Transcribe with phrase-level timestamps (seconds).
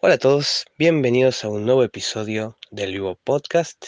[0.00, 3.84] Hola a todos, bienvenidos a un nuevo episodio del Vivo Podcast.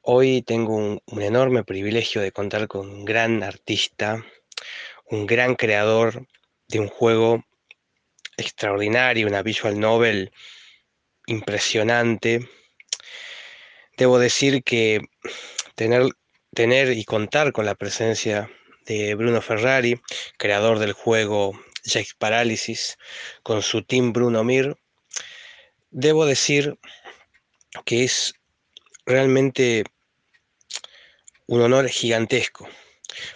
[0.00, 4.24] Hoy tengo un, enorme privilegio de contar con un gran artista,
[5.04, 6.26] un gran creador
[6.68, 7.44] de un juego
[8.38, 10.32] extraordinario, una visual novel
[11.26, 12.48] impresionante.
[13.98, 15.02] Debo decir que
[15.74, 16.06] tener,
[16.54, 18.50] tener y contar con la presencia
[18.86, 20.00] de Bruno Ferrari,
[20.38, 21.52] creador del juego
[21.84, 22.96] Jake's Paralysis,
[23.42, 24.78] con su team Bruno Mir,
[25.90, 26.78] debo decir
[27.84, 28.34] que es
[29.06, 29.84] realmente
[31.46, 32.68] un honor gigantesco.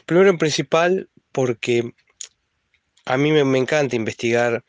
[0.07, 1.93] Primero en principal porque
[3.05, 4.65] a mí me, encanta investigar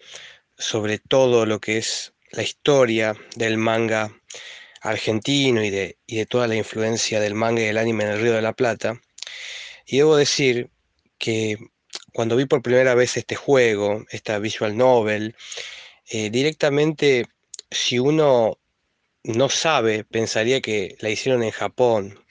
[0.57, 4.11] sobre todo lo que es la historia del manga
[4.81, 8.21] argentino y de, y de toda la influencia del manga y del anime en el
[8.21, 8.99] Río de la Plata.
[9.85, 10.69] Y debo decir
[11.17, 11.57] que
[12.11, 15.35] cuando vi por primera vez este juego, esta visual novel,
[16.09, 17.25] eh, directamente
[17.73, 18.59] si uno
[19.23, 22.23] no sabe, pensaría que la hicieron en Japón.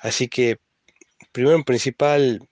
[0.00, 0.58] Así que,
[1.32, 2.48] primero en principal,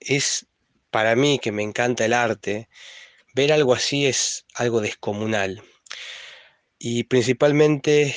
[0.00, 0.46] es
[0.90, 2.68] para mí que me encanta el arte,
[3.34, 5.62] ver algo así es algo descomunal.
[6.78, 8.14] Y principalmente,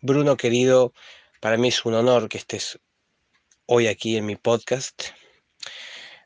[0.00, 0.94] Bruno querido,
[1.40, 2.78] para mí es un honor que estés
[3.66, 5.10] hoy aquí en mi podcast.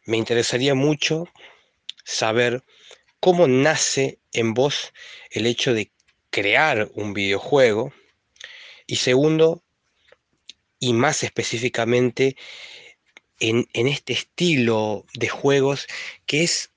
[0.04, 1.24] Me interesaría mucho
[2.04, 2.62] saber
[3.20, 4.92] cómo nace en vos
[5.30, 5.90] el hecho de
[6.32, 7.92] crear un videojuego.
[8.88, 9.62] Y segundo,
[10.80, 12.36] y más específicamente,
[13.38, 15.86] en, en, este estilo de juegos
[16.26, 16.72] que es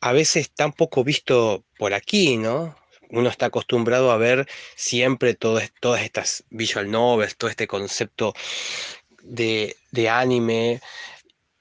[0.00, 2.76] a veces tan poco visto por aquí, ¿no?
[3.10, 8.34] Uno está acostumbrado a ver siempre todo, todas estas visual novels, todo este concepto
[9.22, 10.80] de, de anime,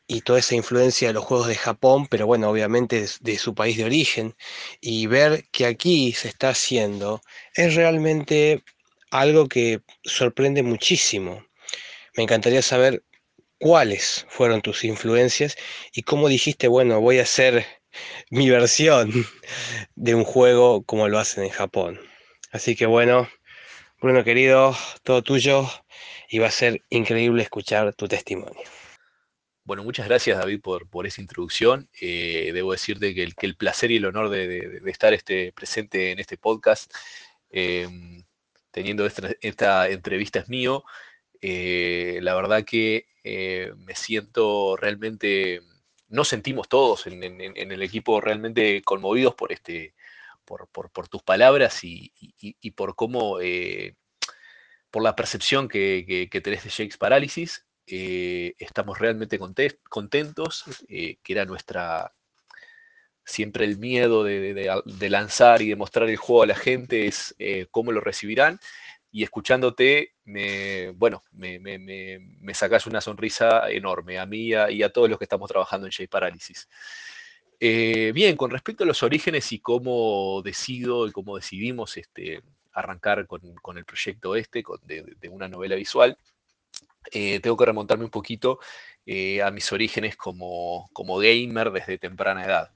[0.10, 3.78] y toda esa influencia de los juegos de Japón, pero bueno, obviamente de, su país
[3.78, 4.36] de origen,
[4.82, 7.22] y ver que aquí se está haciendo
[7.54, 8.64] es realmente
[9.12, 11.46] algo que sorprende muchísimo.
[12.18, 13.04] Me encantaría saber
[13.60, 15.56] cuáles fueron tus influencias
[15.94, 17.64] y cómo dijiste, bueno, voy a hacer
[18.32, 19.12] mi versión
[19.96, 22.00] de un juego como lo hacen en Japón.
[22.52, 23.30] Así que bueno,
[24.02, 25.70] Bruno querido, todo tuyo
[26.30, 28.64] y va a ser increíble escuchar tu testimonio.
[29.70, 31.90] Bueno, muchas gracias David por, por esa introducción.
[32.02, 36.10] Eh, debo decirte que el, que el, placer y el honor de, estar este, presente
[36.10, 36.92] en este podcast,
[37.52, 37.88] eh,
[38.72, 40.86] teniendo esta, esta, entrevista es mío.
[41.40, 45.62] Eh, la verdad que eh, me siento realmente,
[46.08, 49.94] nos sentimos todos en, en, el equipo realmente conmovidos por, este,
[50.46, 53.38] por, por, tus palabras y, y, por cómo,
[54.90, 59.40] por la percepción que, que, que tenés de Jake's Parálisis eh, estamos realmente
[59.90, 62.14] contentos, eh, que era nuestra,
[63.26, 67.68] siempre el miedo de, lanzar y de mostrar el juego a la gente es eh,
[67.72, 68.60] cómo lo recibirán.
[69.12, 74.90] Y escuchándote, me, bueno, me, me, me, sacas una sonrisa enorme a mí y a,
[74.94, 76.70] todos los que estamos trabajando en Paralysis.
[77.60, 83.26] Eh, bien, con respecto a los orígenes y cómo decido y cómo decidimos este, arrancar
[83.26, 83.42] con,
[83.78, 86.16] el proyecto este, con, de una novela visual,
[87.12, 88.60] eh, tengo que remontarme un poquito
[89.06, 92.72] eh, a mis orígenes como, gamer desde temprana edad.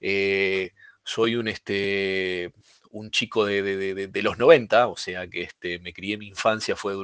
[0.00, 2.52] Eh, soy un, este,
[2.90, 6.94] un chico de, los 90, o sea que este, me crié mi infancia fue,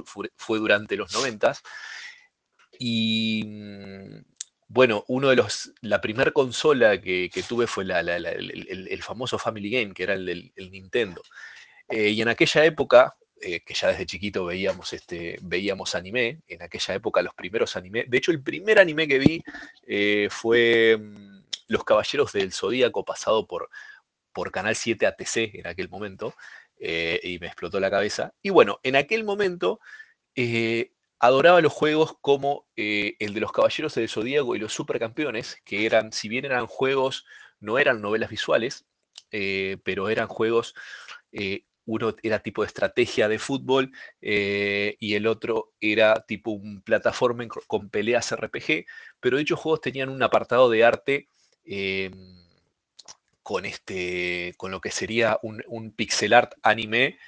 [0.49, 1.55] durante los 90.
[2.79, 4.25] Y mm,
[4.69, 9.93] bueno, uno de los, la primera consola que, tuve fue la, el, famoso Family Game,
[9.93, 11.23] que era el, el Nintendo.
[11.91, 16.95] Y en aquella época, eh, que ya desde chiquito veíamos, este, veíamos anime, en aquella
[16.95, 19.43] época los primeros anime, de hecho el primer anime que vi
[19.87, 23.71] eh, fue um, Los Caballeros del Zodíaco pasado por,
[24.35, 26.35] por Canal 7 ATC en aquel momento,
[26.79, 28.35] eh, y me explotó la cabeza.
[28.43, 29.81] Y bueno, en aquel momento
[31.19, 36.13] adoraba los juegos como el de los Caballeros del Zodíaco y los Supercampeones, que eran,
[36.13, 37.25] si bien eran juegos,
[37.59, 38.87] no eran novelas visuales,
[39.31, 40.75] pero eran juegos
[41.91, 47.47] uno era tipo de estrategia de fútbol eh, y el otro era tipo un plataforma
[47.67, 48.87] con peleas RPG,
[49.19, 51.29] pero dichos juegos tenían un apartado de arte
[51.65, 52.11] eh,
[53.43, 57.19] con, este, con lo que sería un, pixel art anime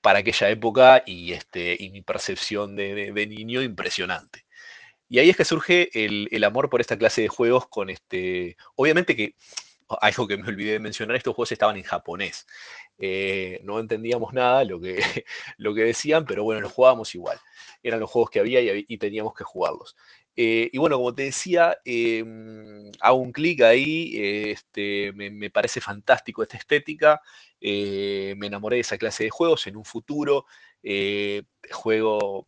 [0.00, 4.46] para aquella época y, este, y mi percepción de, de, niño impresionante.
[5.08, 8.56] Y ahí es que surge el, el, amor por esta clase de juegos con este...
[8.76, 9.36] Obviamente que
[10.00, 12.46] algo que me olvidé de mencionar, estos juegos estaban en japonés.
[12.98, 14.98] Eh, no entendíamos nada lo que,
[15.56, 17.38] lo que decían, pero bueno, los jugábamos igual.
[17.82, 19.96] Eran los juegos que había y, teníamos que jugarlos.
[20.36, 26.42] Eh, y bueno, como te decía, em, hago un clic ahí, este, me, parece fantástico
[26.42, 27.20] esta estética,
[27.60, 30.46] eh, me enamoré de esa clase de juegos, en un futuro
[30.82, 32.46] eh, juego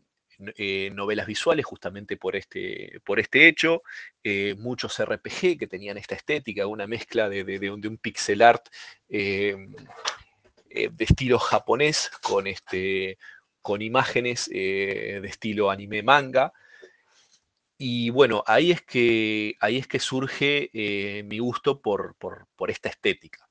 [0.93, 3.83] novelas visuales justamente por este, por este hecho,
[4.57, 8.67] muchos RPG que tenían esta estética, una mezcla de, de un pixel art
[10.71, 13.19] em, de estilo japonés con, este,
[13.61, 16.53] con imágenes de estilo anime manga.
[17.83, 22.15] Y bueno, ahí es que, ahí es que surge eh, mi gusto por,
[22.69, 23.49] esta estética.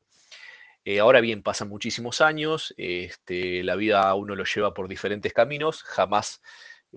[0.86, 5.34] Eh, ahora bien, pasan muchísimos años, este, la vida a uno lo lleva por diferentes
[5.34, 6.44] caminos, jamás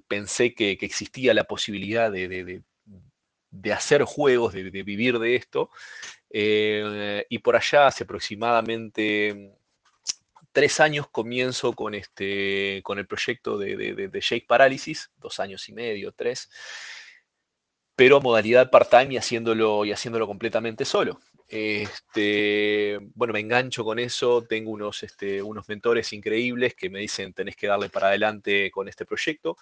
[0.08, 2.62] pensé que, existía la posibilidad de,
[3.72, 5.70] hacer juegos, de, vivir de esto.
[6.28, 9.54] Eh, y por allá, hace aproximadamente
[10.52, 15.72] tres años, comienzo con, este, con el proyecto de, de, Shake Paralysis, dos años y
[15.72, 16.50] medio, tres
[17.94, 21.20] pero modalidad part-time y haciéndolo, y haciéndolo completamente solo.
[21.48, 27.34] Este, bueno, me engancho con eso, tengo unos, este, unos mentores increíbles que me dicen
[27.34, 29.56] tenés que darle para adelante con este proyecto.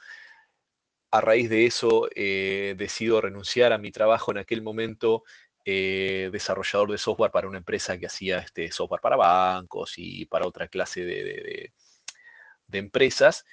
[1.11, 5.25] A raíz de eso eh, decido renunciar a mi trabajo en aquel momento
[5.65, 10.47] eh, desarrollador de software para una empresa que hacía este software para bancos y para
[10.47, 11.73] otra clase de,
[12.73, 13.45] empresas.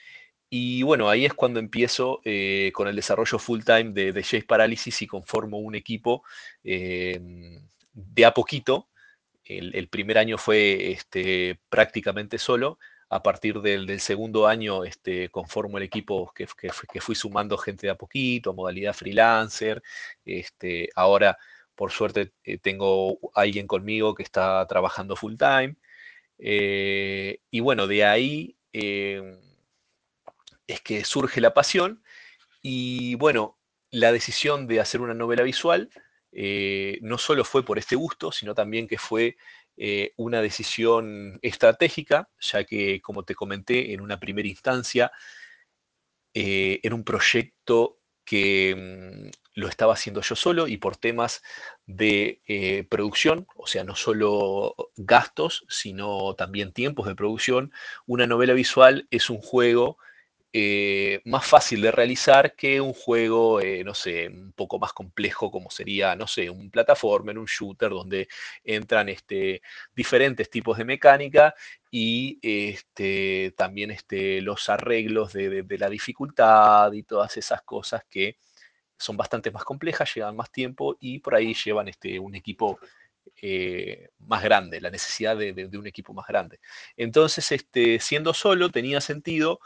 [0.49, 4.43] Y bueno, ahí es cuando empiezo eh, con el desarrollo full time de, de Jace
[4.43, 6.23] Paralysis y conformo un equipo
[6.63, 8.89] em, de a poquito.
[9.43, 12.79] El, primer año fue este, prácticamente solo.
[13.09, 16.47] A partir del, segundo año este, conformo el equipo que,
[16.99, 19.81] fui sumando gente de a poquito, modalidad freelancer.
[20.25, 21.37] Este, ahora,
[21.77, 25.77] por suerte, eh, tengo alguien conmigo que está trabajando full time.
[26.39, 29.39] Eh, y bueno, de ahí em,
[30.67, 32.03] es que surge la pasión
[32.61, 33.59] y bueno,
[33.91, 35.89] la decisión de hacer una novela visual
[36.31, 39.37] eh, no solo fue por este gusto, sino también que fue
[40.15, 45.11] una decisión estratégica, ya que, como te comenté en una primera instancia,
[46.33, 51.41] era un proyecto que mm, lo estaba haciendo yo solo y por temas
[51.85, 57.71] de producción, o sea, no solo gastos, sino también tiempos de producción,
[58.05, 59.97] una novela visual es un juego
[60.53, 65.51] eh, más fácil de realizar que un juego, eh, no sé, un poco más complejo
[65.51, 68.27] como sería, no sé, un plataforma, un shooter donde
[68.63, 69.61] entran este,
[69.95, 71.53] diferentes tipos de mecánica
[71.91, 78.37] y este, también este, los arreglos de, la dificultad y todas esas cosas que
[78.97, 82.79] son bastante más complejas, llevan más tiempo y por ahí llevan este, un equipo
[83.41, 86.59] eh, más grande, la necesidad de, de, un equipo más grande.
[86.95, 89.59] Entonces, este, siendo solo, tenía sentido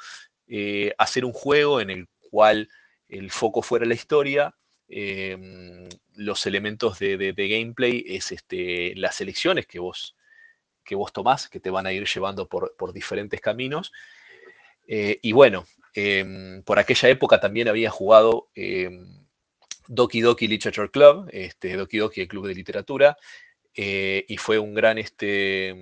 [0.48, 2.68] eh, hacer un juego en el cual
[3.08, 4.54] el foco fuera la historia,
[4.90, 10.18] em, los elementos de, gameplay es este, las elecciones que vos,
[10.84, 13.94] que vos tomás, que te van a ir llevando por, diferentes caminos.
[14.88, 19.21] Eh, y bueno, em, por aquella época también había jugado em,
[19.94, 23.18] Doki Doki Literature Club, este, Doki Doki, el club de literatura,
[23.74, 25.76] eh, y fue un gran este,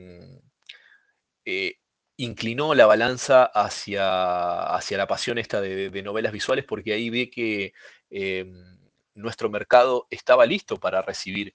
[2.19, 7.73] inclinó la balanza hacia, hacia la pasión esta de, novelas visuales porque ahí vi que
[8.09, 8.77] em,
[9.15, 11.53] nuestro mercado estaba listo para recibir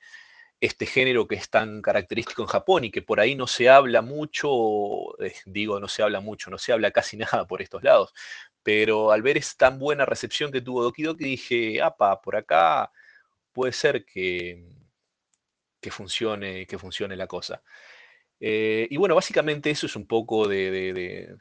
[0.60, 4.00] este género que es tan característico en Japón y que por ahí no se habla
[4.00, 8.14] mucho, eh, digo, no se habla mucho, no se habla casi nada por estos lados,
[8.64, 12.90] pero al ver esa tan buena recepción que tuvo Doki Doki dije, apa, por acá
[13.52, 14.64] puede ser que,
[15.80, 17.62] que, funcione, que funcione la cosa.
[18.40, 21.36] Eh, y bueno, básicamente eso es un poco de,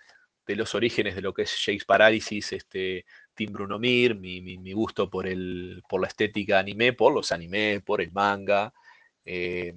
[0.48, 5.25] los orígenes de lo que es Shakes Paralysis, este, Team Bruno Mir, mi, gusto por,
[5.27, 8.74] el, por la estética anime, por los anime, por el manga,
[9.25, 9.75] eh,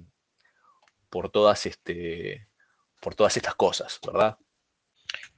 [1.09, 2.47] por, todas este,
[3.01, 4.37] por todas estas cosas, ¿verdad?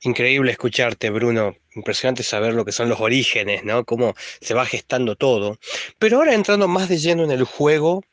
[0.02, 1.56] Increíble escucharte, Bruno.
[1.76, 3.84] Impresionante saber lo que son los orígenes, ¿no?
[3.86, 5.60] Cómo se va gestando todo.
[5.98, 8.04] Pero ahora entrando más de lleno en el juego,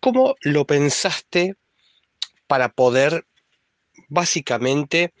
[0.00, 1.56] ¿cómo lo pensaste
[2.46, 3.26] para poder
[4.08, 5.12] básicamente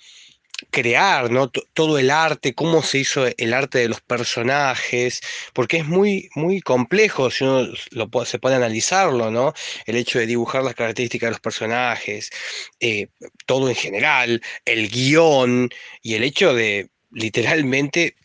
[0.70, 1.50] crear ¿no?
[1.50, 5.20] todo el arte, cómo se hizo el arte de los personajes,
[5.52, 9.52] porque es muy, muy complejo si uno lo, se puede analizarlo, ¿no?
[9.86, 12.30] El hecho de dibujar las características de los personajes,
[12.80, 13.08] eh,
[13.46, 15.70] todo en general, el guion
[16.02, 18.16] y el hecho de literalmente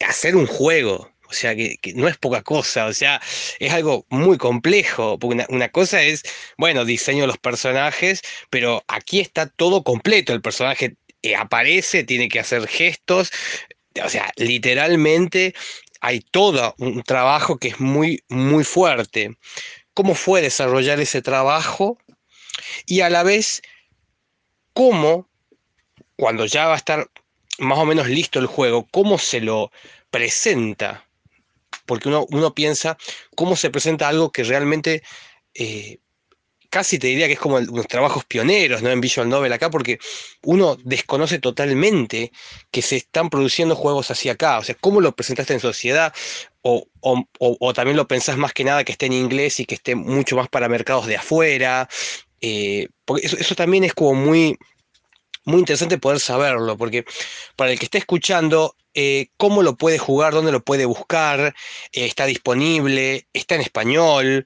[0.00, 3.20] hacer un juego, o sea, que, no es poca cosa, o sea,
[3.58, 6.22] es algo muy complejo, porque una, cosa es,
[6.56, 10.96] bueno, diseño de los personajes, pero aquí está todo completo, el personaje
[11.32, 13.30] aparece, tiene que hacer gestos,
[14.02, 15.54] o sea, literalmente
[16.00, 19.36] hay todo un trabajo que es muy, muy fuerte.
[19.94, 21.98] ¿Cómo fue desarrollar ese trabajo?
[22.86, 23.62] Y a la vez,
[24.72, 25.28] ¿cómo,
[26.16, 27.10] cuando ya va a estar
[27.58, 29.70] más o menos listo el juego, cómo se lo
[30.10, 31.08] presenta?
[31.86, 32.98] Porque uno, uno piensa,
[33.36, 35.02] ¿cómo se presenta algo que realmente
[35.54, 35.98] eh,
[36.74, 38.90] casi te diría que es como unos trabajos pioneros ¿no?
[38.90, 40.00] en Visual Novel acá, porque
[40.42, 42.32] uno desconoce totalmente
[42.72, 44.58] que se están produciendo juegos así acá.
[44.58, 46.12] O sea, ¿cómo lo presentaste en sociedad?
[46.62, 46.84] O,
[47.74, 50.48] también lo pensás más que nada que esté en inglés y que esté mucho más
[50.48, 51.88] para mercados de afuera.
[52.40, 54.58] Eh, porque eso, también es como muy,
[55.44, 57.04] muy interesante poder saberlo, porque
[57.54, 61.54] para el que esté escuchando, eh, cómo lo puede jugar, dónde lo puede buscar,
[61.92, 64.44] eh, está disponible, está en español,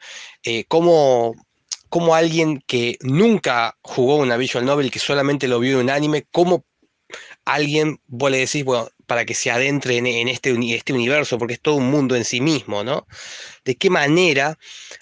[0.68, 1.34] cómo,
[1.88, 6.26] como alguien que nunca jugó una visual novel, que solamente lo vio en un anime,
[6.30, 6.64] como
[7.44, 11.62] alguien, vos le decís, bueno, para que se adentre en, este, este, universo, porque es
[11.62, 13.06] todo un mundo en sí mismo, ¿no?
[13.64, 14.58] De qué manera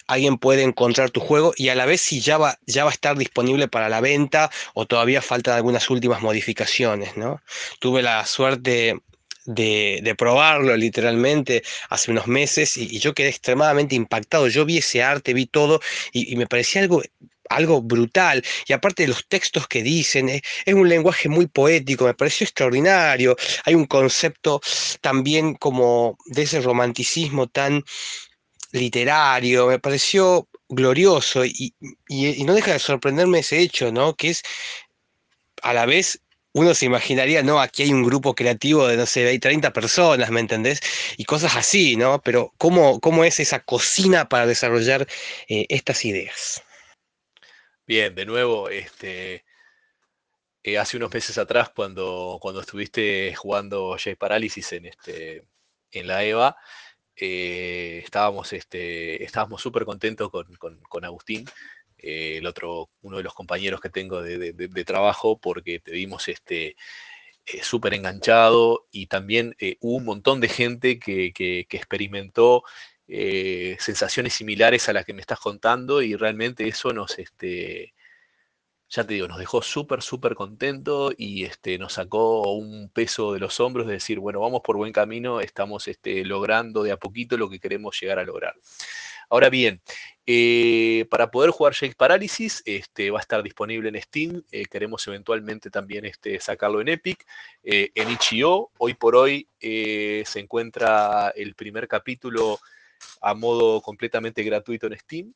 [0.07, 2.93] alguien puede encontrar tu juego y a la vez si ya va, ya va a
[2.93, 7.41] estar disponible para la venta o todavía faltan algunas últimas modificaciones, ¿no?
[7.79, 9.01] Tuve la suerte
[9.47, 14.47] de, probarlo literalmente hace unos meses y, yo quedé extremadamente impactado.
[14.47, 15.79] Yo vi ese arte, vi todo
[16.11, 17.01] y, me parecía algo
[17.49, 18.43] algo brutal.
[18.67, 20.41] Y aparte de los textos que dicen, es,
[20.73, 23.37] un lenguaje muy poético, me pareció extraordinario.
[23.63, 24.61] Hay un concepto
[25.01, 27.83] también como de ese romanticismo tan
[28.73, 31.73] literario, me pareció glorioso y,
[32.09, 34.13] y, no deja de sorprenderme ese hecho, ¿no?
[34.15, 34.43] Que es
[35.61, 36.21] a la vez
[36.57, 40.31] uno se imaginaría, no, aquí hay un grupo creativo de, no sé, hay 30 personas,
[40.31, 40.81] ¿me entendés?
[41.15, 42.19] Y cosas así, ¿no?
[42.23, 45.07] Pero ¿cómo, cómo es esa cocina para desarrollar
[45.47, 46.63] eh, estas ideas?
[47.85, 49.45] Bien, de nuevo, este,
[50.63, 55.45] eh, hace unos meses atrás, cuando, cuando estuviste jugando J Paralysis en, este,
[55.91, 56.57] en la EVA,
[57.15, 61.45] eh, estábamos este, estábamos súper contentos con, con Agustín
[61.97, 66.75] eh, el otro, uno de los compañeros que tengo de, trabajo, porque te vimos este,
[67.45, 72.63] eh, súper enganchado y también eh, hubo un montón de gente que, experimentó
[73.07, 77.93] sensaciones similares a las que me estás contando y realmente eso nos, este,
[78.89, 83.39] ya te digo, nos dejó súper, súper contento y este, nos sacó un peso de
[83.39, 87.37] los hombros de decir, bueno, vamos por buen camino, estamos este, logrando de a poquito
[87.37, 88.55] lo que queremos llegar a lograr.
[89.29, 89.81] Ahora bien,
[90.25, 94.43] eh, para poder jugar Shake Paralysis, este, va a estar disponible en Steam.
[94.51, 97.25] Eh, queremos eventualmente también este, sacarlo en Epic.
[97.63, 102.59] Eh, en Itch.io, hoy por hoy se encuentra el primer capítulo
[103.21, 105.33] a modo completamente gratuito en Steam.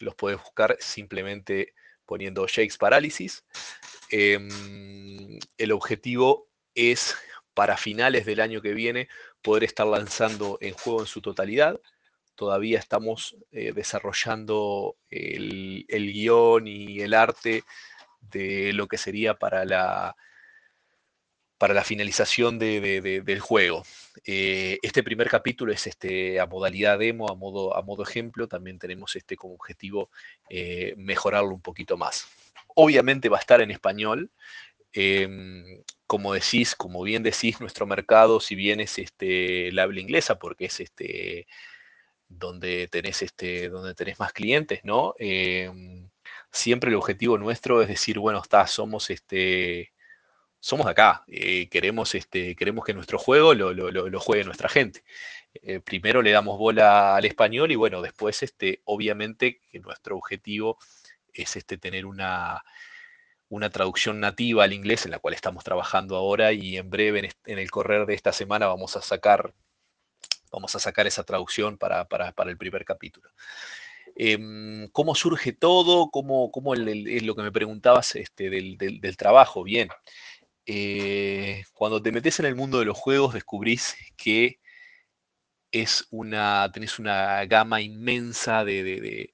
[0.00, 1.74] los puedes buscar simplemente
[2.06, 3.44] poniendo Shakes Paralysis.
[4.10, 7.16] Em, el objetivo es
[7.54, 9.08] para finales del año que viene
[9.42, 11.80] poder estar lanzando el juego en su totalidad.
[12.34, 17.64] Todavía estamos eh, desarrollando el, guion y el arte
[18.20, 20.16] de lo que sería para la,
[21.58, 23.82] para la finalización del juego.
[24.24, 28.46] Eh, este primer capítulo es este, a modalidad demo, a modo, a modo ejemplo.
[28.46, 30.10] También tenemos este como objetivo
[30.48, 32.28] eh, mejorarlo un poquito más.
[32.76, 34.30] Obviamente va a estar en español.
[35.00, 40.40] Em, como decís, como bien decís, nuestro mercado, si bien es este, la habla inglesa,
[40.40, 41.46] porque es este,
[42.28, 45.14] donde, tenés este, donde tenés más clientes, ¿no?
[45.18, 46.10] Em,
[46.50, 49.92] siempre el objetivo nuestro es decir, bueno, está, somos este,
[50.60, 55.04] somos de acá, eh, queremos, este, queremos que nuestro juego lo, lo, juegue nuestra gente.
[55.54, 60.78] Eh, primero le damos bola al español y bueno, después, este, obviamente, que nuestro objetivo
[61.32, 62.62] es este, tener una,
[63.48, 67.58] una traducción nativa al inglés en la cual estamos trabajando ahora y en breve, en,
[67.58, 69.54] el correr de esta semana, vamos a sacar,
[70.52, 72.06] vamos a sacar esa traducción para,
[72.46, 73.30] el primer capítulo.
[74.16, 76.10] Em, ¿Cómo surge todo?
[76.10, 79.62] ¿Cómo, cómo es lo que me preguntabas este, del, trabajo?
[79.62, 79.88] Bien,
[80.66, 84.60] eh, cuando te metes en el mundo de los juegos descubrís que
[85.70, 89.32] es una, tenés una gama inmensa de,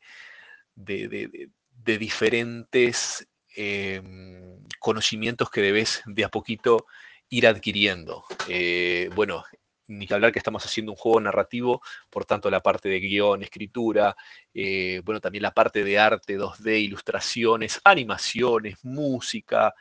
[0.76, 6.86] de diferentes Em, conocimientos que debes de a poquito
[7.30, 8.24] ir adquiriendo.
[8.48, 9.44] Eh, bueno,
[9.86, 11.80] ni que hablar que estamos haciendo un juego narrativo,
[12.10, 14.16] por tanto la parte de guion, escritura,
[14.52, 19.74] eh, bueno, también la parte de arte 2D, ilustraciones, animaciones, música,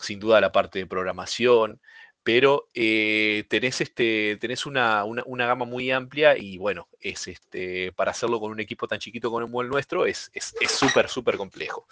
[0.00, 1.80] sin duda la parte de programación,
[2.22, 8.38] pero eh, tenés, este, tenés una, gama muy amplia y bueno, es este, para hacerlo
[8.40, 10.30] con un equipo tan chiquito como el nuestro es
[10.78, 11.86] súper, es, súper complejo.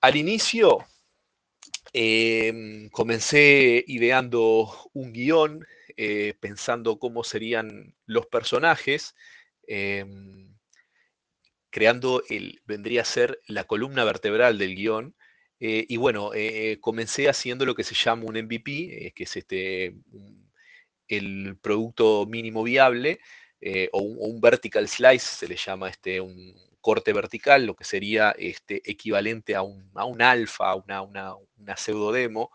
[0.00, 0.78] Al inicio
[1.92, 5.66] em, comencé ideando un guion,
[6.40, 9.14] pensando cómo serían los personajes,
[9.66, 10.56] em,
[11.70, 15.14] creando el, vendría a ser la columna vertebral del guion.
[15.58, 16.30] y bueno,
[16.80, 19.94] comencé haciendo lo que se llama un MVP, que es este,
[21.08, 23.20] el producto mínimo viable,
[23.92, 28.82] o un, vertical slice, se le llama este, un corte vertical, lo que sería este,
[28.90, 32.50] equivalente a un, a un alfa, una, una, una pseudo demo,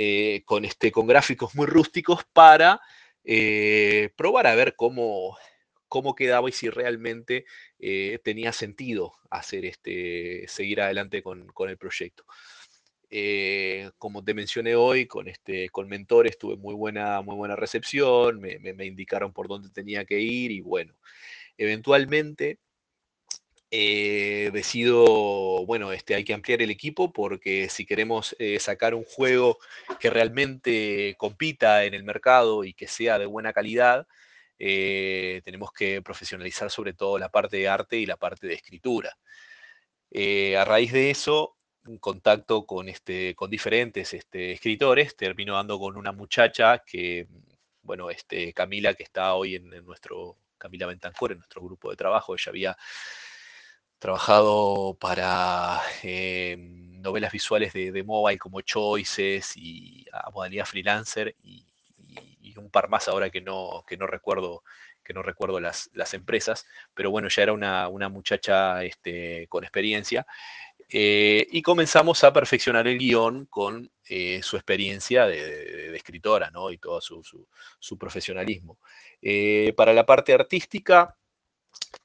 [0.00, 2.80] eh, con, este, con gráficos muy rústicos para
[3.24, 5.36] eh, probar a ver cómo,
[5.88, 7.46] cómo quedaba y si realmente
[7.80, 12.24] eh, tenía sentido hacer este, seguir adelante con, el proyecto.
[13.98, 18.58] como te mencioné hoy, con, este, con mentores tuve muy buena, muy buena recepción, me,
[18.60, 20.94] me indicaron por dónde tenía que ir y bueno,
[21.56, 22.60] eventualmente
[23.70, 29.04] eh, decido, bueno, este, hay que ampliar el equipo porque si queremos eh, sacar un
[29.04, 29.58] juego
[30.00, 34.06] que realmente compita en el mercado y que sea de buena calidad,
[34.58, 39.18] eh, tenemos que profesionalizar sobre todo la parte de arte y la parte de escritura.
[40.56, 41.56] a raíz de eso,
[41.86, 47.28] un contacto con, este, diferentes este, escritores, termino dando con una muchacha que,
[47.82, 52.34] bueno, este, Camila, que está hoy en, en nuestro, Camila en nuestro grupo de trabajo,
[52.34, 52.76] ella había
[53.98, 61.64] trabajado para em, novelas visuales de, mobile como Choices y a modalidad freelancer y,
[62.56, 64.64] un par más ahora que no, que no recuerdo,
[65.04, 70.26] que no recuerdo las, empresas, pero bueno, ya era una, muchacha este, con experiencia.
[70.90, 76.70] Eh, y comenzamos a perfeccionar el guion con eh, su experiencia de, escritora ¿no?
[76.70, 78.78] y todo su, profesionalismo.
[79.20, 81.17] Eh, para la parte artística,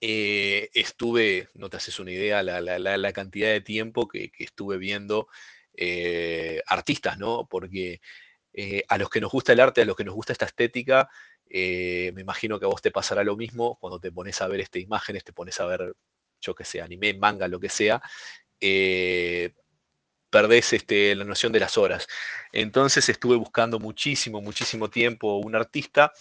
[0.01, 5.27] eh, estuve, no te haces una idea, la, cantidad de tiempo que, estuve viendo
[5.75, 7.47] eh, artistas, ¿no?
[7.49, 8.01] Porque
[8.53, 11.09] eh, a los que nos gusta el arte, a los que nos gusta esta estética,
[11.49, 14.81] me imagino que a vos te pasará lo mismo cuando te pones a ver estas
[14.81, 15.95] imágenes, te pones a ver,
[16.41, 18.01] yo que sé, anime, manga, lo que sea,
[20.29, 22.07] perdés este, la noción de las horas.
[22.51, 26.11] Entonces estuve buscando muchísimo, muchísimo tiempo un artista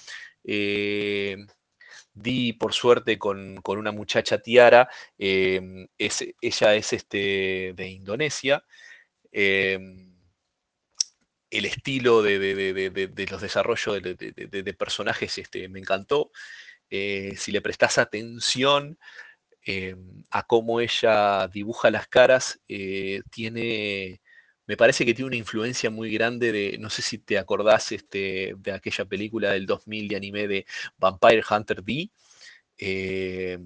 [2.15, 8.65] di por suerte con, una muchacha Tiara, em, ella es este, de Indonesia.
[9.33, 10.13] Em,
[11.51, 16.31] el estilo de, los desarrollos de, personajes este, me encantó.
[16.91, 18.99] Eh, si le prestas atención
[19.65, 24.22] em, a cómo ella dibuja las caras, eh, tiene
[24.73, 28.55] me parece que tiene una influencia muy grande de, no sé si te acordás este,
[28.57, 30.65] de aquella película del 2000 de anime de
[30.97, 32.11] Vampire Hunter D.
[32.79, 33.59] Eh,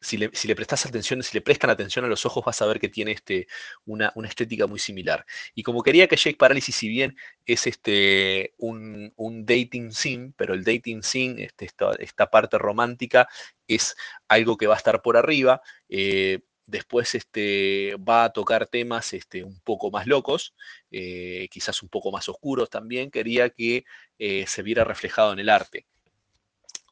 [0.00, 2.80] si le, si prestas atención, si le prestan atención a los ojos, vas a ver
[2.80, 3.46] que tiene este,
[3.86, 5.24] una, estética muy similar.
[5.54, 7.16] Y como quería que Jake Paralysis, si bien
[7.46, 9.12] es este, un,
[9.46, 11.68] dating sim, pero el dating sim, este,
[12.00, 13.28] esta, parte romántica,
[13.68, 13.94] es
[14.26, 15.62] algo que va a estar por arriba.
[15.88, 20.54] Eh, Después este, va a tocar temas este, un poco más locos,
[20.90, 23.10] eh, quizás un poco más oscuros también.
[23.10, 23.84] Quería que
[24.18, 25.86] eh, se viera reflejado en el arte.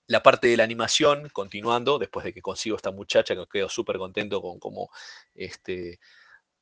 [0.06, 3.96] La parte de la animación, continuando, después de que consigo esta muchacha, que quedo súper
[3.96, 4.90] contento con cómo
[5.34, 6.00] este,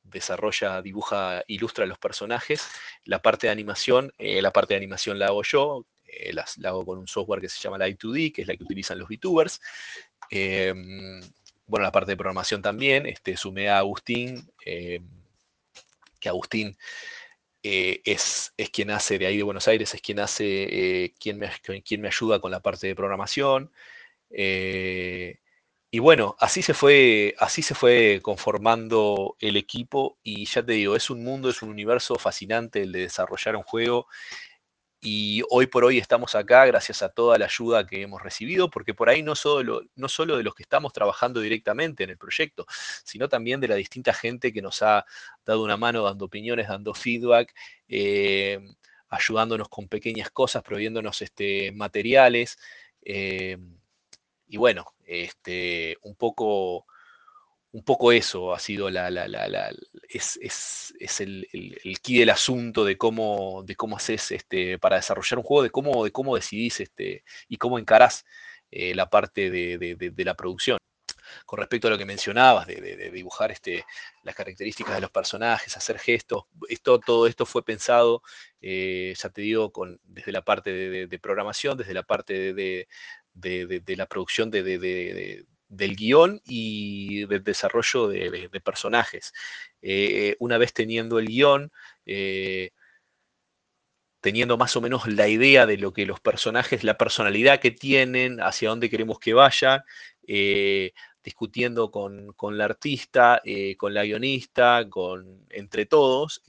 [0.03, 2.65] desarrolla, dibuja, ilustra los personajes.
[3.03, 5.85] La parte de animación, eh, la parte de animación la hago yo,
[6.31, 9.09] la, hago con un software que se llama Light2D, que es la que utilizan los
[9.09, 9.59] VTubers.
[10.29, 11.21] Em,
[11.71, 14.99] bueno, la parte de programación también, este, sumé a Agustín, eh,
[16.19, 16.77] que Agustín
[17.63, 21.39] eh, es, es, quien hace de ahí de Buenos Aires, es quien hace, eh, quien,
[21.39, 21.49] me,
[21.85, 23.71] quien, me, ayuda con la parte de programación.
[25.93, 30.95] y bueno, así se, fue, así se fue conformando el equipo y ya te digo,
[30.97, 34.07] es un mundo, es un universo fascinante el de desarrollar un juego
[35.01, 38.93] y hoy por hoy estamos acá gracias a toda la ayuda que hemos recibido, porque
[38.93, 42.67] por ahí no solo, no solo de los que estamos trabajando directamente en el proyecto,
[43.03, 45.05] sino también de la distinta gente que nos ha
[45.43, 47.53] dado una mano dando opiniones, dando feedback,
[47.87, 48.59] eh,
[49.09, 52.59] ayudándonos con pequeñas cosas, proveyéndonos este, materiales.
[53.01, 53.57] Eh,
[54.47, 56.85] y bueno, este, un poco
[57.73, 59.07] un poco eso ha sido la,
[60.09, 60.39] es,
[61.19, 65.63] el, el, key del asunto de cómo, de cómo haces este, para desarrollar un juego,
[65.63, 68.25] de cómo, de cómo decidís este, y cómo encarás
[68.71, 70.77] eh, la parte de, la producción.
[71.45, 73.85] Con respecto a lo que mencionabas, de, dibujar este,
[74.23, 78.21] las características de los personajes, hacer gestos, esto, todo esto fue pensado,
[78.61, 82.87] eh, ya te digo, con, desde la parte de, programación, desde la parte de,
[83.95, 89.33] la producción de, del guion y del desarrollo de, personajes.
[89.81, 91.71] Eh, una vez teniendo el guion,
[92.05, 92.71] eh,
[94.19, 98.41] teniendo más o menos la idea de lo que los personajes, la personalidad que tienen,
[98.41, 99.81] hacia dónde queremos que vayan,
[100.27, 100.91] eh,
[101.23, 103.41] discutiendo con, la artista,
[103.77, 106.41] con la guionista, con, entre todos,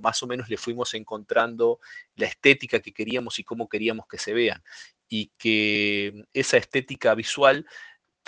[0.00, 1.80] más o menos le fuimos encontrando
[2.14, 4.62] la estética que queríamos y cómo queríamos que se vean.
[5.08, 7.66] Y que esa estética visual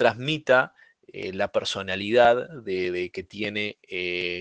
[0.00, 0.74] transmita
[1.12, 3.78] la personalidad de, que tiene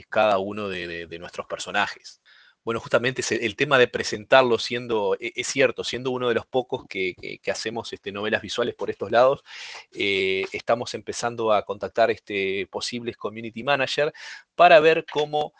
[0.10, 2.22] cada uno de nuestros personajes.
[2.70, 6.86] Bueno, justamente el tema de presentarlo siendo, e, es cierto, siendo uno de los pocos
[6.88, 7.16] que,
[7.52, 9.44] hacemos este, novelas visuales por estos lados,
[9.92, 14.14] eh, estamos empezando a contactar este, posibles community manager
[14.56, 15.54] para ver cómo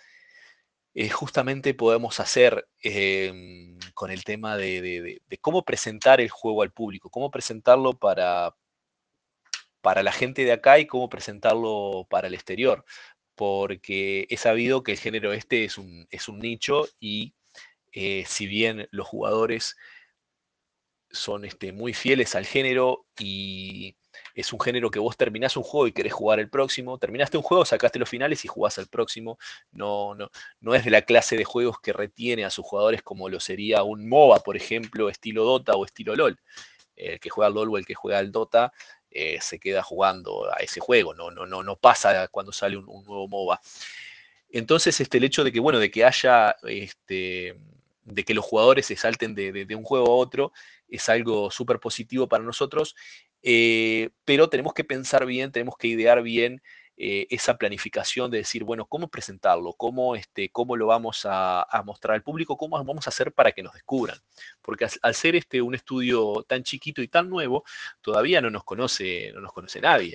[0.94, 7.10] eh, justamente podemos hacer em, con el tema de, cómo presentar el juego al público,
[7.10, 8.56] cómo presentarlo para,
[9.82, 12.86] para la gente de acá y cómo presentarlo para el exterior
[13.40, 17.36] porque he sabido que el género este es un, es un nicho y
[17.94, 19.78] eh, si bien los jugadores
[21.10, 23.96] son este, muy fieles al género y
[24.36, 27.44] es un género que vos terminás un juego y querés jugar el próximo, terminaste un
[27.44, 29.38] juego, sacaste los finales y jugás al próximo,
[29.72, 33.30] no, no, no es de la clase de juegos que retiene a sus jugadores como
[33.30, 36.38] lo sería un MOBA, por ejemplo, estilo Dota o estilo LOL.
[36.98, 38.74] El que juega al LOL o el que juega al Dota
[39.12, 42.86] eh, se queda jugando a ese juego, no, no, no, no pasa cuando sale un,
[42.86, 43.60] nuevo MOBA.
[44.52, 47.56] Entonces, este, el hecho de que, bueno, de que haya, este,
[48.04, 50.52] de que los jugadores se salten de, un juego a otro,
[50.88, 52.96] es algo súper positivo para nosotros,
[53.42, 56.62] eh, pero tenemos que pensar bien, tenemos que idear bien
[57.02, 62.16] eh, esa planificación de decir, bueno, cómo presentarlo, cómo, este, cómo lo vamos a, mostrar
[62.16, 64.18] al público, cómo vamos a hacer para que nos descubran.
[64.62, 67.64] Porque al, ser este, un estudio tan chiquito y tan nuevo,
[68.02, 70.14] todavía no nos conoce, no nos conoce nadie.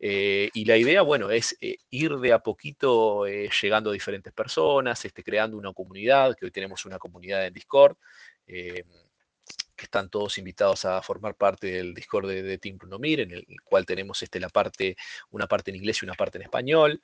[0.00, 5.04] Eh, y la idea, bueno, es eh, ir de a poquito llegando a diferentes personas,
[5.04, 7.96] este, creando una comunidad, que hoy tenemos una comunidad en Discord
[9.76, 13.46] que están todos invitados a formar parte del Discord de, Team Bruno Mir, en el
[13.62, 14.96] cual tenemos este, la parte,
[15.30, 17.00] una parte en inglés y una parte en español,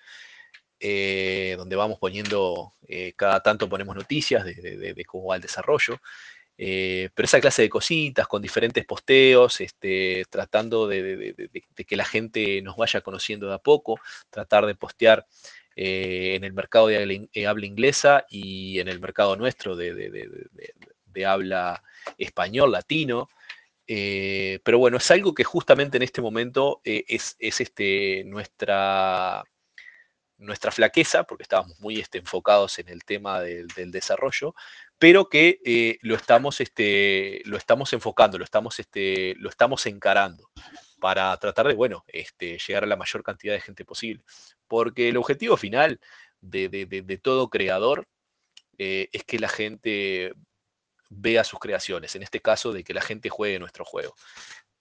[0.84, 6.00] eh, donde vamos poniendo, eh, cada tanto ponemos noticias de, cómo va el desarrollo.
[6.58, 11.34] Eh, pero esa clase de cositas con diferentes posteos, este, tratando de,
[11.86, 15.26] que la gente nos vaya conociendo de a poco, tratar de postear
[15.76, 19.94] en el mercado de habla, inglesa y en el mercado nuestro de,
[21.26, 21.82] habla
[22.18, 23.28] español, latino.
[23.86, 29.44] Eh, pero bueno, es algo que justamente en este momento eh, es, este, nuestra,
[30.38, 34.54] nuestra flaqueza, porque estábamos muy este, enfocados en el tema del, desarrollo,
[34.98, 40.48] pero que eh, lo, estamos, este, lo estamos enfocando, lo estamos, este, lo estamos encarando
[41.00, 44.22] para tratar de, bueno, este, llegar a la mayor cantidad de gente posible.
[44.68, 46.00] Porque el objetivo final
[46.40, 48.08] de, todo creador
[48.78, 50.32] es que la gente
[51.14, 54.14] vea sus creaciones, en este caso de que la gente juegue nuestro juego.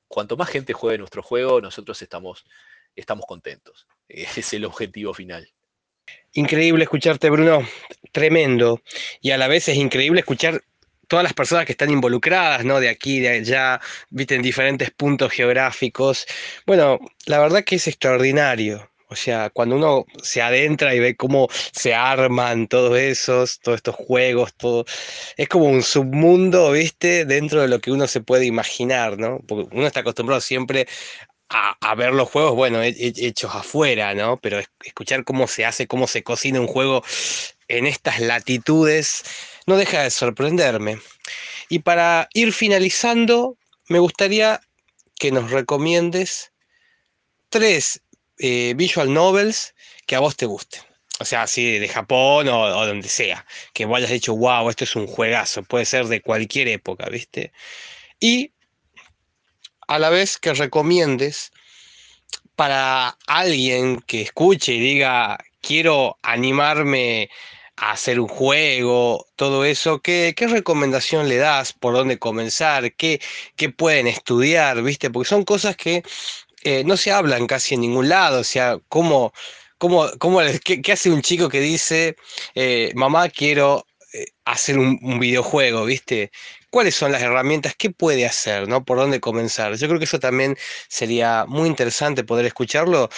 [0.08, 2.46] Cuanto más gente juegue nuestro juego, nosotros estamos,
[2.96, 3.88] estamos contentos.
[4.08, 5.50] Es el objetivo final.
[6.34, 7.66] Increíble escucharte, Bruno.
[8.12, 8.82] Tremendo.
[9.22, 10.62] Y a la vez es increíble escuchar
[11.08, 12.80] todas las personas que están involucradas, ¿no?
[12.80, 16.26] De aquí, de allá, viste, en diferentes puntos geográficos.
[16.66, 18.91] Bueno, la verdad que es extraordinario.
[19.12, 23.94] O sea, cuando uno se adentra y ve cómo se arman todos esos, todos estos
[23.94, 24.86] juegos, todo,
[25.36, 27.26] es como un submundo, ¿viste?
[27.26, 29.42] Dentro de lo que uno se puede imaginar, ¿no?
[29.46, 30.88] Porque uno está acostumbrado siempre
[31.50, 34.40] a, ver los juegos, bueno, hechos afuera, ¿no?
[34.40, 37.04] Pero escuchar cómo se hace, cómo se cocina un juego
[37.68, 39.24] en estas latitudes,
[39.68, 41.00] no deja de sorprenderme.
[41.68, 43.58] Y para ir finalizando,
[43.90, 44.62] me gustaría
[45.20, 46.54] que nos recomiendes
[47.50, 48.02] tres
[48.44, 49.76] eh, visual novels
[50.08, 50.80] que a vos te guste.
[51.20, 53.46] O sea, así de Japón o, donde sea.
[53.74, 55.62] Que vos hayas dicho, wow, esto es un juegazo.
[55.62, 57.54] Puede ser de cualquier época, ¿viste?
[58.20, 58.54] Y
[59.88, 61.52] a la vez que recomiendes
[62.56, 67.30] para alguien que escuche y diga, quiero animarme
[67.76, 71.74] a hacer un juego, todo eso, ¿qué, qué recomendación le das?
[71.74, 72.94] ¿Por dónde comenzar?
[72.96, 73.22] ¿Qué,
[73.56, 74.82] ¿Qué, pueden estudiar?
[74.82, 75.12] ¿Viste?
[75.12, 76.04] Porque son cosas que
[76.64, 79.34] eh, no se hablan casi en ningún lado, o sea, ¿cómo,
[79.78, 82.16] cómo, cómo qué, hace un chico que dice,
[82.54, 86.32] eh, mamá, quiero eh, hacer un, videojuego, ¿viste?
[86.70, 87.76] ¿Cuáles son las herramientas?
[87.76, 88.68] ¿Qué puede hacer?
[88.68, 88.86] ¿no?
[88.86, 89.76] ¿Por dónde comenzar?
[89.76, 93.10] Yo creo que eso también sería muy interesante poder escucharlo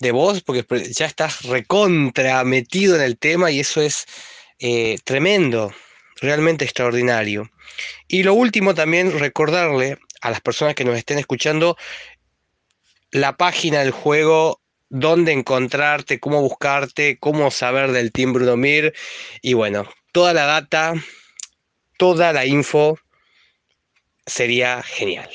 [0.00, 4.06] de vos, porque ya estás recontra metido en el tema y eso es
[5.04, 5.72] tremendo,
[6.20, 7.50] realmente extraordinario.
[8.08, 11.76] Y lo último también recordarle a las personas que nos estén escuchando
[13.16, 18.94] la página del juego, dónde encontrarte, cómo buscarte, cómo saber del Team Bruno Mir
[19.42, 20.94] y bueno, toda la data
[21.96, 22.98] toda la info,
[24.26, 25.30] sería genial.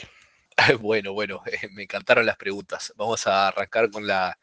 [0.79, 1.41] Bueno, bueno,
[1.71, 2.93] me encantaron las preguntas.
[2.95, 4.37] Vamos a arrancar con la,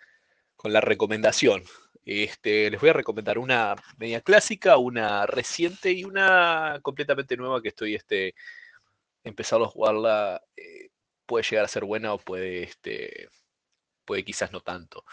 [0.57, 1.63] con la recomendación.
[2.05, 7.69] Este, les voy a recomendar una media clásica, una reciente y una completamente nueva que
[7.69, 8.35] estoy este,
[9.23, 10.43] empezando a jugarla.
[10.57, 10.88] Eh,
[11.29, 13.29] puede llegar a ser buena o puede, este,
[14.05, 15.05] puede quizás no tanto,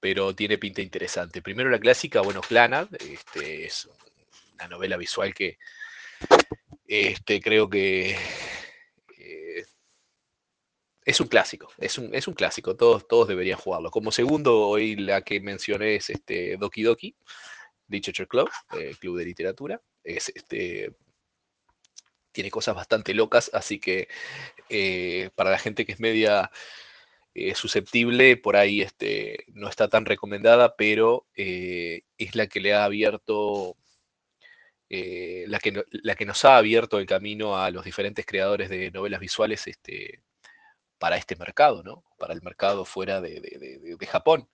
[0.00, 1.42] pero tiene pinta interesante.
[1.42, 3.90] Primero la clásica, bueno, Clannad, este, es
[4.54, 5.58] una novela visual que
[6.86, 8.16] este, creo que
[9.18, 9.64] eh,
[11.04, 13.90] es un clásico, es un, es un clásico, todos, todos deberían jugarlo.
[13.90, 17.16] Como segundo, hoy la que mencioné es este, Doki Doki,
[17.88, 18.48] Literature Club,
[18.78, 19.82] eh, Club de Literatura.
[20.04, 20.94] Es, este,
[22.36, 24.08] tiene cosas bastante locas, así que
[24.68, 26.50] eh, para la gente que es media
[27.34, 32.74] eh, susceptible, por ahí este, no está tan recomendada, pero eh, es la que le
[32.74, 33.74] ha abierto,
[34.90, 39.20] la, que, la que nos ha abierto el camino a los diferentes creadores de novelas
[39.20, 40.22] visuales este,
[40.98, 42.04] para este mercado, ¿no?
[42.18, 44.46] Para el mercado fuera de, Japón.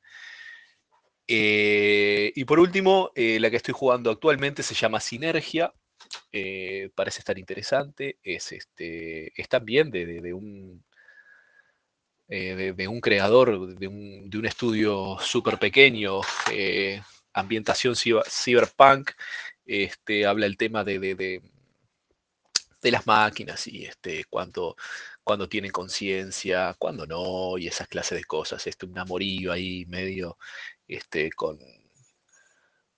[1.27, 5.75] y por último, la que estoy jugando actualmente se llama Sinergia.
[6.95, 8.19] Parece estar interesante.
[8.23, 10.83] Es, este, es también de, un,
[12.29, 17.03] eh, de, un creador de un, estudio súper pequeño, eh,
[17.35, 19.11] ambientación cyberpunk,
[19.67, 21.43] este, habla el tema de, de,
[22.91, 24.77] las máquinas y este, cuando,
[25.23, 28.67] cuando tienen conciencia, cuando no, y esas clases de cosas.
[28.67, 30.39] Este, un amorillo ahí medio
[30.89, 31.59] este, con,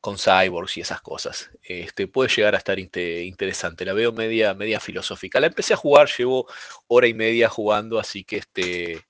[0.04, 1.50] con cyborgs y esas cosas.
[1.62, 3.86] Este, puede llegar a estar interesante.
[3.86, 5.40] La veo media, media filosófica.
[5.40, 6.46] La empecé a jugar, llevo
[6.88, 9.04] hora y media jugando, así que este,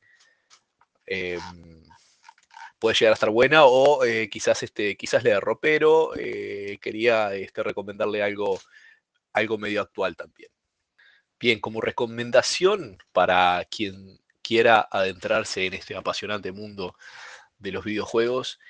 [1.06, 1.40] Em,
[2.78, 7.34] puede llegar a estar buena o eh, quizás, este, quizás le erró, pero eh, quería
[7.34, 8.60] este, recomendarle algo,
[9.32, 10.50] algo medio actual también.
[11.38, 16.96] Bien, como recomendación para quien quiera adentrarse en este apasionante mundo
[17.58, 18.60] de los videojuegos,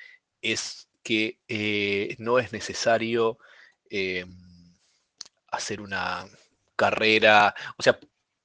[0.42, 3.38] es que eh, no es necesario
[3.90, 4.28] em,
[5.48, 6.26] hacer una
[6.76, 7.98] carrera, o sea,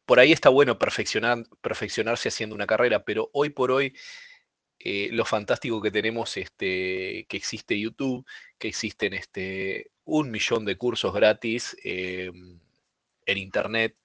[0.06, 3.96] por ahí está bueno perfeccionar, perfeccionarse haciendo una carrera, pero hoy por hoy
[4.80, 8.26] eh, lo fantástico que tenemos, este, que existe YouTube,
[8.58, 12.60] que existen este, un millón de cursos gratis en
[13.26, 13.96] Internet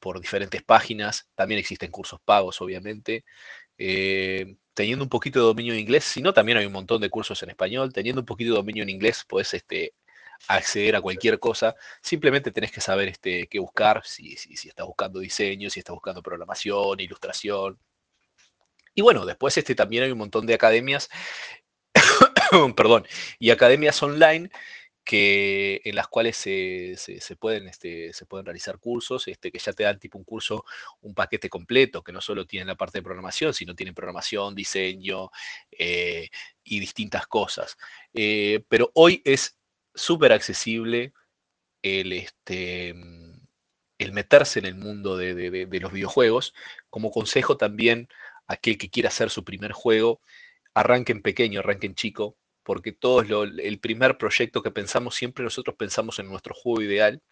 [0.00, 3.24] por diferentes páginas, también existen cursos pagos, obviamente.
[4.74, 7.42] Teniendo un poquito de dominio en inglés, si no, también hay un montón de cursos
[7.42, 7.92] en español.
[7.92, 9.94] Teniendo un poquito de dominio en inglés, puedes este,
[10.48, 15.20] acceder a cualquier cosa, simplemente tenés que saber este, qué buscar, si, si, estás buscando
[15.20, 17.78] diseño, si estás buscando programación, ilustración.
[18.94, 21.08] Y bueno, después este, también hay un montón de academias,
[22.76, 23.06] perdón,
[23.38, 24.50] y academias online
[25.04, 26.96] que, en las cuales se,
[27.38, 30.64] pueden, este, se pueden realizar cursos, este, que ya te dan tipo un curso,
[31.00, 35.30] un paquete completo, que no solo tienen la parte de programación, sino tienen programación, diseño
[35.70, 36.28] eh,
[36.64, 37.76] y distintas cosas.
[38.14, 39.58] Eh, pero hoy es
[39.94, 41.12] súper accesible
[41.82, 43.32] el, este, mm,
[43.98, 46.54] el meterse en el mundo de, los videojuegos.
[46.90, 48.08] Como consejo también,
[48.46, 50.20] aquel que quiera hacer su primer juego,
[50.74, 56.28] arranquen pequeño, arranquen chico, porque todo el primer proyecto que pensamos, siempre nosotros pensamos en
[56.28, 57.22] nuestro juego ideal.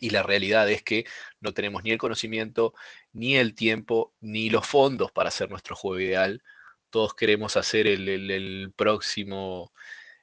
[0.00, 1.04] Y la realidad es que
[1.40, 2.74] no tenemos ni el conocimiento,
[3.12, 6.42] ni el tiempo, ni los fondos para hacer nuestro juego ideal.
[6.90, 9.72] Todos queremos hacer el, próximo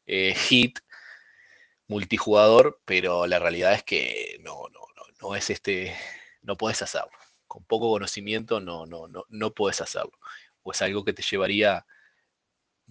[0.06, 0.80] eh, hit
[1.88, 5.96] multijugador, pero la realidad es que no, no, no, no es este,
[6.42, 7.12] no puedes hacerlo.
[7.48, 10.18] Con poco conocimiento no, no, no, no puedes hacerlo.
[10.64, 11.86] O es algo que te llevaría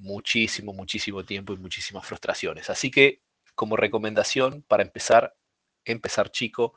[0.00, 2.70] muchísimo, muchísimo tiempo y muchísimas frustraciones.
[2.70, 3.22] Así que,
[3.54, 5.36] como recomendación para empezar,
[5.84, 6.74] empezar chico,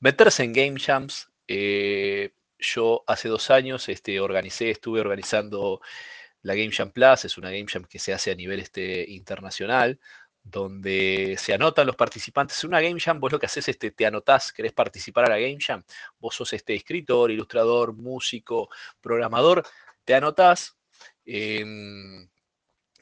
[0.00, 1.30] meterse en Game Jams.
[1.48, 5.80] Eh, yo hace dos años este, organicé, estuve organizando
[6.42, 9.98] la Game Jam Plus, es una Game Jam que se hace a nivel este, internacional,
[10.42, 12.62] donde se anotan los participantes.
[12.64, 15.38] Una Game Jam, vos lo que haces es te, te anotás, querés participar a la
[15.38, 15.82] Game Jam,
[16.18, 18.68] vos sos este escritor, ilustrador, músico,
[19.00, 19.64] programador,
[20.04, 20.76] te anotás,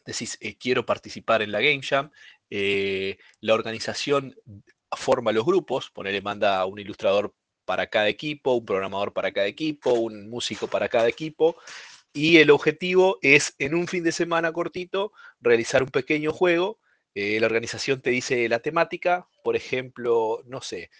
[0.04, 2.10] decís, eh, quiero participar en la Game Jam,
[2.50, 4.34] eh, la organización
[4.92, 7.34] forma los grupos, ponele, manda un ilustrador
[7.64, 11.56] para cada equipo, un programador para cada equipo, un músico para cada equipo,
[12.12, 16.78] y el objetivo es en un fin de semana cortito realizar un pequeño juego
[17.14, 20.90] eh, la organización te dice la temática, por ejemplo, no sé,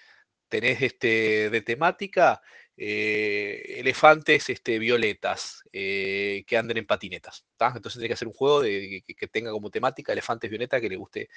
[0.49, 2.43] tenés este, de temática
[2.85, 7.45] eh, elefantes este, violetas eh, que anden en patinetas.
[7.61, 10.97] Entonces tiene que hacer un juego de, que, tenga como temática elefantes violetas que le
[10.97, 11.29] guste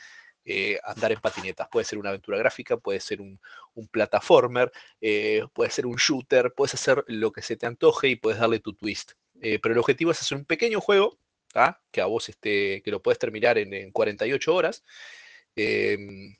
[0.43, 1.67] eh, andar en patinetas.
[1.71, 3.39] Puede ser una aventura gráfica, puede ser un,
[3.91, 4.71] plataformer,
[5.53, 8.73] puede ser un shooter, puedes hacer lo que se te antoje y puedes darle tu
[8.73, 9.11] twist.
[9.39, 11.19] pero el objetivo es hacer un pequeño juego
[11.91, 14.83] que a vos este, que lo puedes terminar en, en 48 horas.
[15.55, 16.35] Em,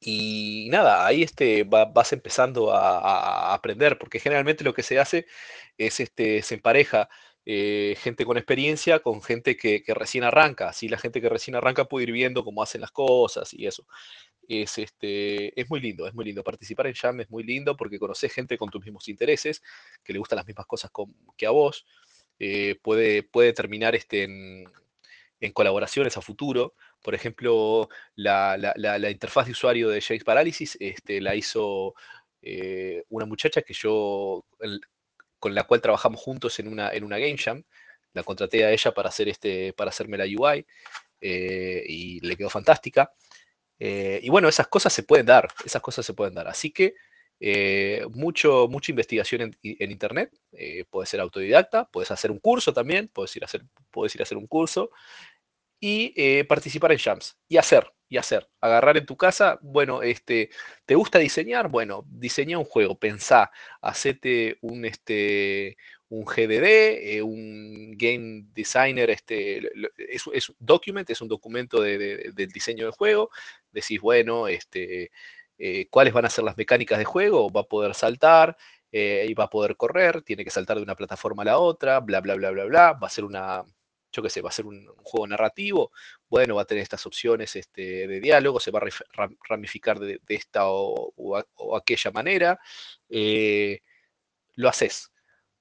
[0.00, 5.26] y nada, ahí este, vas empezando a, aprender, porque generalmente lo que se hace
[5.76, 7.08] es, este, se empareja
[7.46, 10.68] eh, gente con experiencia con gente que, recién arranca.
[10.68, 13.86] Así la gente que recién arranca puede ir viendo cómo hacen las cosas y eso.
[14.48, 16.42] Es, este, es muy lindo, es muy lindo.
[16.44, 19.62] Participar en Jam es muy lindo porque conoces gente con tus mismos intereses,
[20.04, 20.90] que le gustan las mismas cosas
[21.36, 21.86] que a vos.
[22.38, 26.74] Eh, puede, puede terminar este, en colaboraciones a futuro.
[27.02, 31.94] Por ejemplo, la, interfaz de usuario de James Paralysis este, la hizo
[32.42, 34.44] eh, una muchacha que yo,
[35.38, 37.62] con la cual trabajamos juntos en una, en una Game Jam.
[38.12, 40.66] La contraté a ella para, hacer este, para hacerme la UI
[41.20, 43.12] eh, y le quedó fantástica.
[43.78, 46.48] Eh, y bueno, esas cosas se pueden dar, esas cosas se pueden dar.
[46.48, 46.94] Así que
[48.10, 50.30] mucho, mucha investigación en, internet,
[50.90, 54.24] puede ser autodidacta, puedes hacer un curso también, puedes ir a hacer, puedes ir a
[54.24, 54.90] hacer un curso
[55.80, 58.48] y eh, participar en jams y hacer, y hacer.
[58.60, 60.50] Agarrar en tu casa, bueno, este,
[60.84, 61.68] ¿te gusta diseñar?
[61.68, 65.78] Bueno, diseña un juego, pensá, hacete un, este,
[66.10, 69.58] un GDD, eh, un Game Designer, este,
[69.96, 73.30] es, es, un document, es un documento del diseño del juego,
[73.72, 75.10] decís, bueno, este,
[75.58, 78.56] eh, cuáles van a ser las mecánicas de juego, va a poder saltar,
[78.92, 82.20] y va a poder correr, tiene que saltar de una plataforma a la otra, bla,
[82.20, 83.64] bla, bla, bla, bla, va a ser una,
[84.12, 85.92] yo qué sé, va a ser un, juego narrativo,
[86.28, 90.62] bueno, va a tener estas opciones este, de diálogo, se va a ramificar de, esta
[90.66, 91.44] o,
[91.76, 92.58] aquella manera,
[93.08, 93.80] eh,
[94.56, 95.12] lo haces.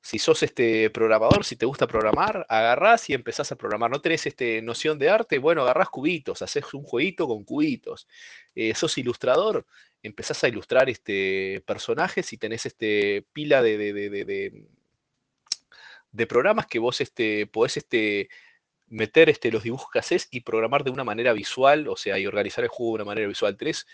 [0.02, 3.92] Si sos este programador, si te gusta programar, agarrás y empezás a programar.
[3.92, 8.08] No tenés este, noción de arte, bueno, agarrás cubitos, haces un jueguito con cubitos.
[8.56, 9.66] Eh, sos ilustrador,
[10.02, 14.70] empezás a ilustrar este, personajes y tenés este, pila de, de
[16.28, 18.30] programas que vos este, podés este,
[18.88, 22.26] meter este, los dibujos que haces y programar de una manera visual, o sea, y
[22.26, 23.56] organizar el juego de una manera visual.
[23.58, 23.86] Tenés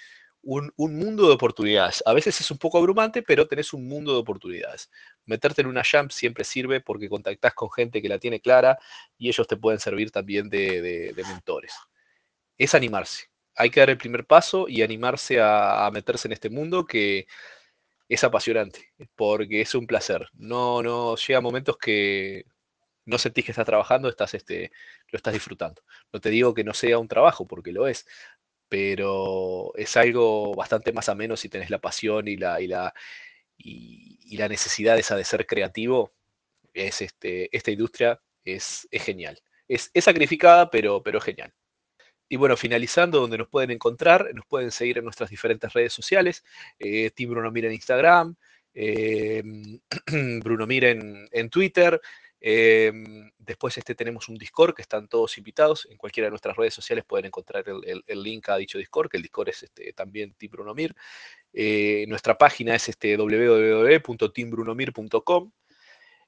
[0.42, 2.04] un, mundo de oportunidades.
[2.06, 4.90] A veces es un poco abrumante, pero tenés un mundo de oportunidades.
[5.26, 8.78] Meterte en una jam siempre sirve porque contactás con gente que la tiene clara
[9.18, 11.74] y ellos te pueden servir también de, mentores.
[12.58, 13.30] Es animarse.
[13.56, 17.26] Hay que dar el primer paso y animarse a meterse en este mundo que
[18.10, 20.28] es apasionante, porque es un placer.
[20.34, 22.46] No, no, llega momentos que
[23.06, 24.72] no sentís que estás trabajando, estás, este,
[25.12, 25.84] lo estás disfrutando.
[26.12, 28.06] No te digo que no sea un trabajo, porque lo es,
[28.70, 32.94] pero es algo bastante más ameno si tenés la pasión y la, y la,
[33.58, 36.14] y, la necesidad esa de ser creativo.
[36.74, 39.40] Es este, esta industria es, es genial.
[39.68, 41.54] Es, sacrificada, pero, pero genial.
[42.28, 46.44] Y bueno, finalizando, donde nos pueden encontrar, nos pueden seguir en nuestras diferentes redes sociales,
[46.80, 48.36] eh, Team Bruno Mira en Instagram,
[48.74, 49.44] eh,
[50.44, 52.02] Bruno Mira en, en Twitter,
[52.48, 52.94] eh,
[53.40, 55.88] después este, tenemos un Discord que están todos invitados.
[55.90, 59.24] En cualquiera de nuestras redes sociales pueden encontrar el, link a dicho Discord, que el
[59.24, 60.96] Discord es este, también Team Brunomir.
[61.52, 65.52] Eh, nuestra página es este, www.teambrunomir.com.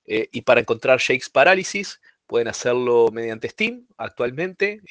[0.05, 4.81] y para encontrar Shakes Paralysis pueden hacerlo mediante Steam actualmente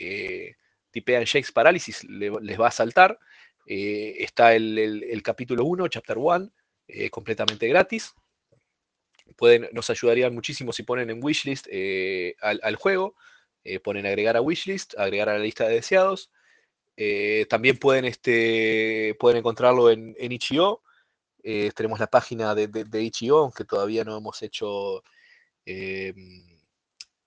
[0.96, 3.18] tipean Shakes Paralysis, les va a saltar.
[3.66, 6.50] Eh, está el, capítulo 1, chapter 1,
[6.88, 8.14] eh, completamente gratis.
[9.37, 13.14] Pueden, nos ayudarían muchísimo si ponen en wishlist eh, al, juego,
[13.85, 16.30] ponen agregar a wishlist, agregar a la lista de deseados.
[17.50, 20.80] también pueden, este, pueden encontrarlo en, Itch.io.
[21.74, 25.02] tenemos la página de, de, Itch.io, aunque todavía no hemos hecho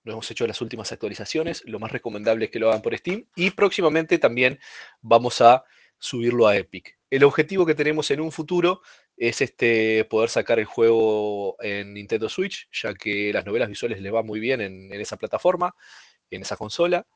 [0.04, 1.62] no hemos hecho las últimas actualizaciones.
[1.66, 3.26] Lo más recomendable es que lo hagan por Steam.
[3.36, 4.58] Y próximamente también
[5.00, 5.64] vamos a
[5.98, 6.98] subirlo a Epic.
[7.10, 8.82] El objetivo que tenemos en un futuro
[9.16, 14.14] es este, poder sacar el juego en Nintendo Switch, ya que las novelas visuales les
[14.14, 15.74] va muy bien en, esa plataforma,
[16.30, 17.06] en esa consola.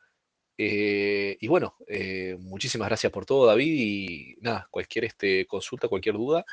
[0.59, 3.73] Eh, y bueno, eh, muchísimas gracias por todo, David.
[3.75, 6.45] Y nada, cualquier este, consulta, cualquier duda,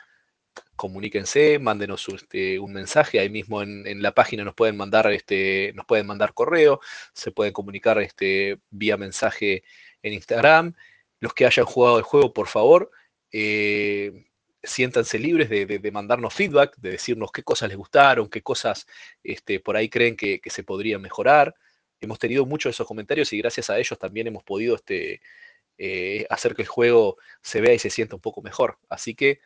[0.76, 5.86] comuníquense, mándenos este, un mensaje, ahí mismo en, la página nos pueden mandar, este, nos
[5.86, 6.80] pueden mandar correo,
[7.14, 9.64] se pueden comunicar este, vía mensaje
[10.02, 10.74] en Instagram.
[11.20, 12.90] Los que hayan jugado el juego, por favor,
[13.32, 14.26] eh,
[14.64, 18.88] siéntanse libres de, mandarnos feedback, de decirnos qué cosas les gustaron, qué cosas
[19.24, 21.56] este, por ahí creen que, se podrían mejorar.
[22.00, 25.22] Hemos tenido muchos de esos comentarios y gracias a ellos también hemos podido este,
[25.78, 28.80] eh, hacer que el juego se vea y se sienta un poco mejor.
[28.90, 29.40] Así que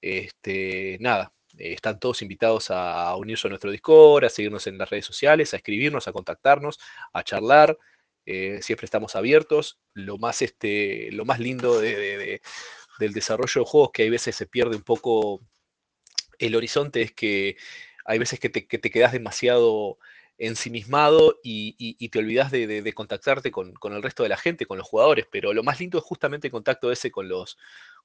[0.00, 5.06] este, nada, están todos invitados a unirse a nuestro Discord, a seguirnos en las redes
[5.06, 6.78] sociales, a escribirnos, a contactarnos,
[7.12, 7.78] a charlar.
[8.24, 9.80] siempre estamos abiertos.
[9.94, 14.76] Lo más, este, lo más lindo del desarrollo de juegos que hay veces se pierde
[14.76, 15.40] un poco
[16.38, 17.56] el horizonte es que
[18.04, 19.98] hay veces que te, que te quedas demasiado
[20.38, 25.26] ensimismado y, te olvidas de, contactarte con, el resto de la gente, con los jugadores,
[25.30, 27.58] pero lo más lindo es justamente el contacto ese con los,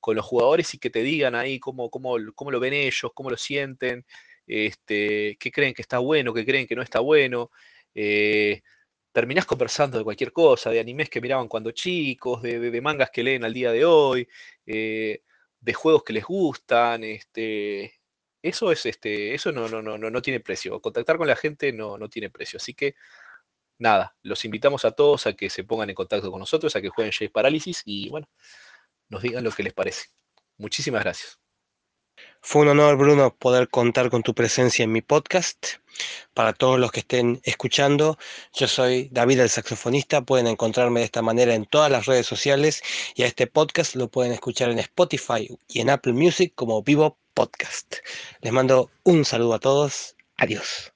[0.04, 3.30] con los jugadores y que te digan ahí cómo, cómo, cómo lo ven ellos, cómo
[3.30, 4.06] lo sienten,
[4.46, 7.52] este, qué creen que está bueno, qué creen que no está bueno.
[7.96, 8.62] Eh,
[9.14, 13.46] terminás conversando de cualquier cosa, de animes que miraban cuando chicos, de, mangas que leen
[13.46, 14.28] al día de hoy,
[14.66, 15.22] eh,
[15.62, 17.94] de juegos que les gustan, este,
[18.42, 20.82] eso es este, eso no, no, no, no tiene precio.
[20.82, 22.58] Contactar con la gente no, no tiene precio.
[22.58, 22.96] Así que
[23.80, 26.90] nada, los invitamos a todos a que se pongan en contacto con nosotros, a que
[26.90, 28.28] jueguen Jace Parálisis y bueno,
[29.10, 30.06] nos digan lo que les parece.
[30.58, 31.40] Muchísimas gracias.
[32.42, 35.66] Fue un honor, Bruno, poder contar con tu presencia en mi podcast.
[36.34, 38.18] Para todos los que estén escuchando,
[38.54, 40.22] yo soy David el saxofonista.
[40.22, 42.84] Pueden encontrarme de esta manera en todas las redes sociales
[43.16, 47.18] y a este podcast lo pueden escuchar en Spotify y en Apple Music como Vivo
[47.34, 47.96] Podcast.
[48.42, 50.16] Les mando un saludo a todos.
[50.38, 50.92] Adiós.